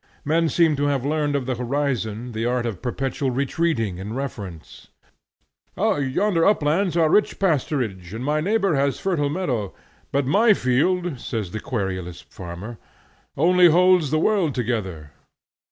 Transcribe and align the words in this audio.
Men 0.25 0.49
seem 0.49 0.75
to 0.77 0.85
have 0.85 1.05
learned 1.05 1.35
of 1.35 1.45
the 1.45 1.53
horizon 1.53 2.31
the 2.31 2.43
art 2.43 2.65
of 2.65 2.81
perpetual 2.81 3.29
retreating 3.29 3.99
and 3.99 4.15
reference. 4.15 4.87
'Yonder 5.77 6.43
uplands 6.43 6.97
are 6.97 7.07
rich 7.07 7.37
pasturage, 7.37 8.11
and 8.11 8.25
my 8.25 8.41
neighbor 8.41 8.73
has 8.73 8.99
fertile 8.99 9.29
meadow, 9.29 9.75
but 10.11 10.25
my 10.25 10.55
field,' 10.55 11.19
says 11.19 11.51
the 11.51 11.59
querulous 11.59 12.19
farmer, 12.21 12.79
'only 13.37 13.69
holds 13.69 14.09
the 14.09 14.17
world 14.17 14.55
together.' 14.55 15.11